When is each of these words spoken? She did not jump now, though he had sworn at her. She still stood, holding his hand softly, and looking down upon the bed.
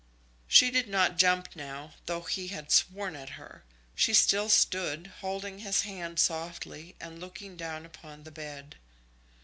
She 0.47 0.71
did 0.71 0.87
not 0.89 1.19
jump 1.19 1.49
now, 1.55 1.93
though 2.07 2.21
he 2.23 2.47
had 2.47 2.71
sworn 2.71 3.15
at 3.15 3.37
her. 3.37 3.63
She 3.93 4.15
still 4.15 4.49
stood, 4.49 5.11
holding 5.19 5.59
his 5.59 5.83
hand 5.83 6.17
softly, 6.19 6.95
and 6.99 7.21
looking 7.21 7.55
down 7.55 7.85
upon 7.85 8.23
the 8.23 8.31
bed. 8.31 8.77